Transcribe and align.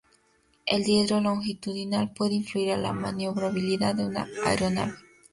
El 0.65 0.83
diedro 0.83 1.21
longitudinal 1.21 2.11
puede 2.11 2.33
influir 2.33 2.69
en 2.69 2.81
la 2.81 2.91
maniobrabilidad 2.91 3.93
de 3.93 4.07
una 4.07 4.27
aeronave. 4.47 4.95